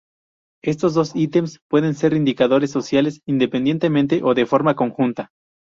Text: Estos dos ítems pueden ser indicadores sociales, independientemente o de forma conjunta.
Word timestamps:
Estos 0.63 0.95
dos 0.95 1.15
ítems 1.15 1.59
pueden 1.69 1.93
ser 1.93 2.13
indicadores 2.15 2.71
sociales, 2.71 3.21
independientemente 3.27 4.21
o 4.23 4.33
de 4.33 4.47
forma 4.47 4.75
conjunta. 4.75 5.29